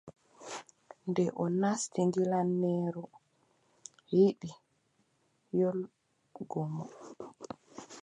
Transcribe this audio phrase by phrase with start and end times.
[1.09, 3.03] Nde o maati gilaŋeeru
[4.13, 4.49] yiɗi
[5.59, 6.83] yoolgomo,